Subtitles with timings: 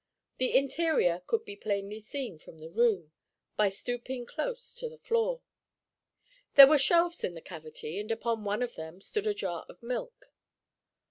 [0.39, 3.11] The interior could be plainly seen from the room,
[3.55, 5.43] by stooping close to the floor.
[6.55, 9.83] There were shelves in the cavity and upon one of them stood a jar of
[9.83, 10.33] milk.